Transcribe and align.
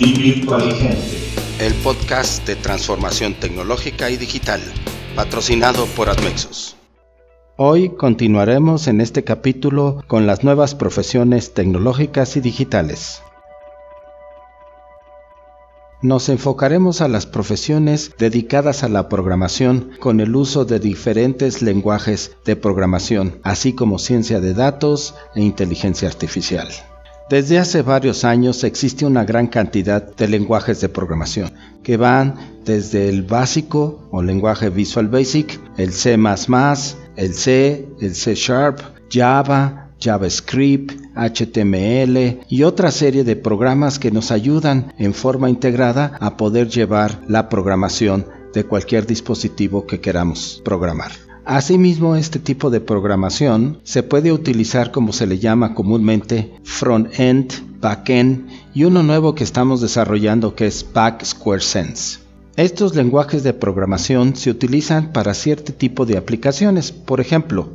el 0.00 1.74
podcast 1.82 2.46
de 2.46 2.54
transformación 2.54 3.34
tecnológica 3.34 4.10
y 4.10 4.16
digital, 4.16 4.60
patrocinado 5.16 5.86
por 5.86 6.08
Admexos. 6.08 6.76
Hoy 7.56 7.88
continuaremos 7.88 8.86
en 8.86 9.00
este 9.00 9.24
capítulo 9.24 10.04
con 10.06 10.28
las 10.28 10.44
nuevas 10.44 10.76
profesiones 10.76 11.52
tecnológicas 11.52 12.36
y 12.36 12.40
digitales. 12.40 13.22
Nos 16.00 16.28
enfocaremos 16.28 17.00
a 17.00 17.08
las 17.08 17.26
profesiones 17.26 18.12
dedicadas 18.16 18.84
a 18.84 18.88
la 18.88 19.08
programación 19.08 19.90
con 19.98 20.20
el 20.20 20.36
uso 20.36 20.64
de 20.64 20.78
diferentes 20.78 21.60
lenguajes 21.60 22.36
de 22.44 22.54
programación, 22.54 23.40
así 23.42 23.72
como 23.72 23.98
ciencia 23.98 24.38
de 24.38 24.54
datos 24.54 25.16
e 25.34 25.42
inteligencia 25.42 26.06
artificial. 26.06 26.68
Desde 27.30 27.58
hace 27.58 27.82
varios 27.82 28.24
años 28.24 28.64
existe 28.64 29.04
una 29.04 29.22
gran 29.24 29.48
cantidad 29.48 30.16
de 30.16 30.28
lenguajes 30.28 30.80
de 30.80 30.88
programación 30.88 31.52
que 31.82 31.98
van 31.98 32.36
desde 32.64 33.10
el 33.10 33.22
básico 33.22 34.08
o 34.10 34.22
lenguaje 34.22 34.70
Visual 34.70 35.08
Basic, 35.08 35.60
el 35.76 35.92
C++, 35.92 36.14
el 37.16 37.34
C, 37.34 37.86
el 38.00 38.14
C 38.14 38.34
Sharp, 38.34 38.80
Java, 39.10 39.90
JavaScript, 40.00 40.92
HTML 41.14 42.40
y 42.48 42.62
otra 42.62 42.90
serie 42.90 43.24
de 43.24 43.36
programas 43.36 43.98
que 43.98 44.10
nos 44.10 44.30
ayudan 44.30 44.94
en 44.96 45.12
forma 45.12 45.50
integrada 45.50 46.16
a 46.20 46.38
poder 46.38 46.68
llevar 46.68 47.20
la 47.28 47.50
programación 47.50 48.26
de 48.54 48.64
cualquier 48.64 49.06
dispositivo 49.06 49.86
que 49.86 50.00
queramos 50.00 50.62
programar. 50.64 51.27
Asimismo, 51.50 52.14
este 52.14 52.38
tipo 52.40 52.68
de 52.68 52.82
programación 52.82 53.78
se 53.82 54.02
puede 54.02 54.32
utilizar 54.32 54.90
como 54.90 55.14
se 55.14 55.26
le 55.26 55.38
llama 55.38 55.72
comúnmente 55.72 56.52
front-end, 56.62 57.80
back-end 57.80 58.46
y 58.74 58.84
uno 58.84 59.02
nuevo 59.02 59.34
que 59.34 59.44
estamos 59.44 59.80
desarrollando 59.80 60.54
que 60.54 60.66
es 60.66 60.84
Back 60.92 61.24
Square 61.24 61.62
Sense. 61.62 62.18
Estos 62.56 62.94
lenguajes 62.94 63.44
de 63.44 63.54
programación 63.54 64.36
se 64.36 64.50
utilizan 64.50 65.10
para 65.10 65.32
cierto 65.32 65.72
tipo 65.72 66.04
de 66.04 66.18
aplicaciones, 66.18 66.92
por 66.92 67.18
ejemplo, 67.18 67.70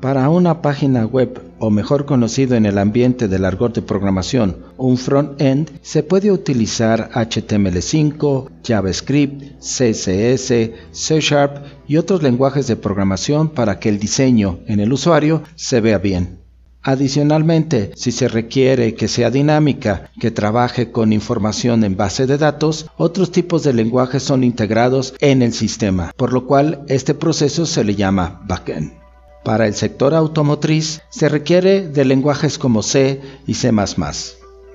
para 0.00 0.28
una 0.28 0.62
página 0.62 1.04
web, 1.04 1.42
o 1.58 1.70
mejor 1.70 2.04
conocido 2.04 2.54
en 2.54 2.64
el 2.64 2.78
ambiente 2.78 3.26
del 3.26 3.44
argot 3.44 3.74
de 3.74 3.82
programación, 3.82 4.58
un 4.76 4.98
front-end, 4.98 5.70
se 5.82 6.04
puede 6.04 6.30
utilizar 6.30 7.10
HTML5, 7.12 8.50
JavaScript, 8.62 9.58
CSS, 9.58 10.70
C 10.92 11.20
Sharp 11.20 11.56
y 11.88 11.96
otros 11.96 12.22
lenguajes 12.22 12.66
de 12.66 12.76
programación 12.76 13.48
para 13.48 13.78
que 13.78 13.88
el 13.88 13.98
diseño 13.98 14.60
en 14.66 14.80
el 14.80 14.92
usuario 14.92 15.42
se 15.54 15.80
vea 15.80 15.98
bien. 15.98 16.38
Adicionalmente, 16.82 17.90
si 17.96 18.12
se 18.12 18.28
requiere 18.28 18.94
que 18.94 19.08
sea 19.08 19.32
dinámica, 19.32 20.08
que 20.20 20.30
trabaje 20.30 20.92
con 20.92 21.12
información 21.12 21.82
en 21.82 21.96
base 21.96 22.28
de 22.28 22.38
datos, 22.38 22.86
otros 22.96 23.32
tipos 23.32 23.64
de 23.64 23.72
lenguajes 23.72 24.22
son 24.22 24.44
integrados 24.44 25.14
en 25.18 25.42
el 25.42 25.52
sistema, 25.52 26.12
por 26.16 26.32
lo 26.32 26.46
cual 26.46 26.84
este 26.86 27.12
proceso 27.12 27.66
se 27.66 27.82
le 27.82 27.96
llama 27.96 28.40
backend. 28.46 28.92
Para 29.42 29.66
el 29.66 29.74
sector 29.74 30.14
automotriz 30.14 31.02
se 31.10 31.28
requiere 31.28 31.88
de 31.88 32.04
lenguajes 32.04 32.56
como 32.56 32.84
C 32.84 33.20
y 33.48 33.54
C++. 33.54 33.72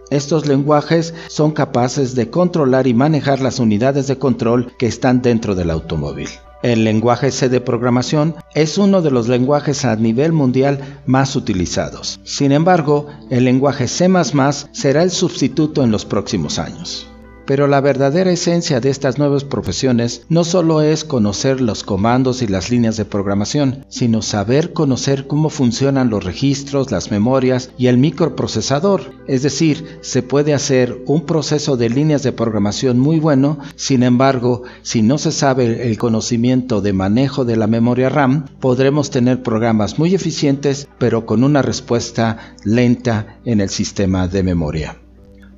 Estos 0.10 0.46
lenguajes 0.46 1.14
son 1.30 1.52
capaces 1.52 2.14
de 2.14 2.30
controlar 2.30 2.88
y 2.88 2.94
manejar 2.94 3.40
las 3.40 3.60
unidades 3.60 4.08
de 4.08 4.18
control 4.18 4.74
que 4.78 4.88
están 4.88 5.22
dentro 5.22 5.56
del 5.56 5.70
automóvil. 5.70 6.28
El 6.64 6.84
lenguaje 6.84 7.32
C 7.32 7.50
de 7.50 7.60
programación 7.60 8.36
es 8.54 8.78
uno 8.78 9.02
de 9.02 9.12
los 9.12 9.28
lenguajes 9.28 9.84
a 9.84 9.96
nivel 9.96 10.32
mundial 10.32 10.80
más 11.06 11.36
utilizados. 11.36 12.20
Sin 12.24 12.52
embargo, 12.52 13.08
el 13.30 13.46
lenguaje 13.46 13.88
C⁇ 13.88 14.08
será 14.72 15.04
el 15.04 15.12
sustituto 15.12 15.84
en 15.84 15.92
los 15.92 16.06
próximos 16.06 16.60
años. 16.60 17.11
Pero 17.46 17.68
la 17.68 17.82
verdadera 17.82 18.32
esencia 18.32 18.80
de 18.80 18.90
estas 18.90 19.18
nuevas 19.18 19.44
profesiones 19.44 20.26
no 20.30 20.44
solo 20.44 20.82
es 20.82 21.04
conocer 21.04 21.62
los 21.62 21.84
comandos 21.84 22.42
y 22.42 22.48
las 22.48 22.70
líneas 22.70 22.98
de 22.98 23.06
programación, 23.06 23.86
sino 23.90 24.22
saber 24.22 24.74
conocer 24.74 25.28
cómo 25.28 25.50
funcionan 25.50 26.10
los 26.10 26.24
registros, 26.24 26.92
las 26.92 27.12
memorias 27.12 27.72
y 27.78 27.88
el 27.88 27.98
microprocesador. 27.98 29.14
Es 29.28 29.44
decir, 29.44 30.00
se 30.02 30.24
puede 30.24 30.54
hacer 30.54 31.02
un 31.06 31.26
proceso 31.26 31.78
de 31.78 31.90
líneas 31.90 32.24
de 32.24 32.32
programación 32.32 33.00
muy 33.00 33.20
bueno, 33.20 33.60
sin 33.76 34.04
embargo, 34.04 34.64
si 34.82 35.02
no 35.02 35.18
se 35.18 35.32
sabe 35.32 35.88
el 35.88 35.98
conocimiento 35.98 36.82
de 36.82 36.94
manejo 36.94 37.46
de 37.46 37.58
la 37.58 37.68
memoria 37.68 38.10
RAM, 38.10 38.46
podremos 38.60 39.10
tener 39.10 39.44
programas 39.44 40.00
muy 40.00 40.16
eficientes, 40.16 40.88
pero 40.98 41.26
con 41.26 41.44
una 41.44 41.62
respuesta 41.62 42.56
lenta 42.64 43.40
en 43.46 43.62
el 43.62 43.70
sistema 43.70 44.28
de 44.28 44.44
memoria. 44.44 45.01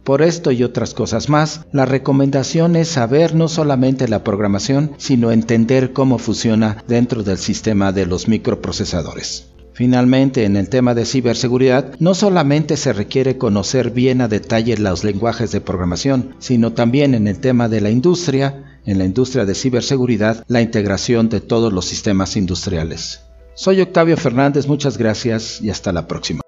Por 0.03 0.21
esto 0.21 0.51
y 0.51 0.63
otras 0.63 0.93
cosas 0.93 1.29
más, 1.29 1.61
la 1.71 1.85
recomendación 1.85 2.75
es 2.75 2.89
saber 2.89 3.35
no 3.35 3.47
solamente 3.47 4.09
la 4.09 4.23
programación, 4.23 4.91
sino 4.97 5.31
entender 5.31 5.93
cómo 5.93 6.17
funciona 6.17 6.83
dentro 6.87 7.23
del 7.23 7.37
sistema 7.37 7.93
de 7.93 8.05
los 8.05 8.27
microprocesadores. 8.27 9.47
Finalmente, 9.71 10.43
en 10.43 10.57
el 10.57 10.69
tema 10.69 10.93
de 10.93 11.05
ciberseguridad, 11.05 11.95
no 11.99 12.13
solamente 12.13 12.75
se 12.75 12.93
requiere 12.93 13.37
conocer 13.37 13.91
bien 13.91 14.19
a 14.21 14.27
detalle 14.27 14.77
los 14.77 15.05
lenguajes 15.05 15.51
de 15.51 15.61
programación, 15.61 16.35
sino 16.37 16.73
también 16.73 17.15
en 17.15 17.27
el 17.27 17.39
tema 17.39 17.69
de 17.69 17.81
la 17.81 17.89
industria, 17.89 18.79
en 18.85 18.99
la 18.99 19.05
industria 19.05 19.45
de 19.45 19.55
ciberseguridad, 19.55 20.43
la 20.47 20.61
integración 20.61 21.29
de 21.29 21.39
todos 21.39 21.71
los 21.71 21.85
sistemas 21.85 22.35
industriales. 22.35 23.21
Soy 23.55 23.81
Octavio 23.81 24.17
Fernández, 24.17 24.67
muchas 24.67 24.97
gracias 24.97 25.61
y 25.61 25.69
hasta 25.69 25.91
la 25.91 26.07
próxima. 26.07 26.42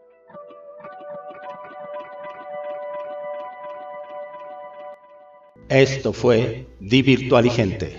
Esto 5.69 6.13
fue 6.13 6.67
Divirtualigente. 6.79 7.95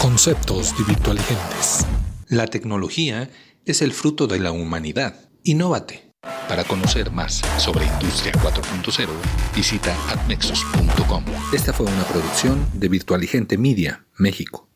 Conceptos 0.00 0.76
divirtualigentes. 0.78 1.84
La 2.28 2.46
tecnología 2.46 3.28
es 3.64 3.82
el 3.82 3.92
fruto 3.92 4.28
de 4.28 4.38
la 4.38 4.52
humanidad. 4.52 5.16
Innovate. 5.42 6.12
Para 6.48 6.62
conocer 6.62 7.10
más 7.10 7.42
sobre 7.58 7.86
Industria 7.86 8.32
4.0, 8.34 9.08
visita 9.56 9.96
admexos.com. 10.10 11.24
Esta 11.52 11.72
fue 11.72 11.86
una 11.86 12.04
producción 12.04 12.64
de 12.74 12.88
Virtualigente 12.88 13.58
Media, 13.58 14.06
México. 14.16 14.69